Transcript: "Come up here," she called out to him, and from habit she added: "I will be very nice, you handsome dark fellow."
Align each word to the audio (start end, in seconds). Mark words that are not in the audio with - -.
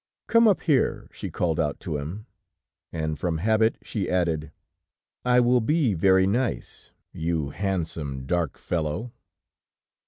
"Come 0.25 0.47
up 0.47 0.61
here," 0.61 1.07
she 1.13 1.29
called 1.29 1.59
out 1.59 1.79
to 1.81 1.97
him, 1.97 2.25
and 2.91 3.19
from 3.19 3.37
habit 3.37 3.77
she 3.83 4.09
added: 4.09 4.51
"I 5.23 5.39
will 5.39 5.61
be 5.61 5.93
very 5.93 6.25
nice, 6.25 6.91
you 7.13 7.51
handsome 7.51 8.25
dark 8.25 8.57
fellow." 8.57 9.13